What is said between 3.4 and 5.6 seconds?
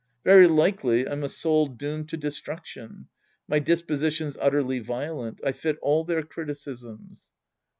My disposition's utterly violent. I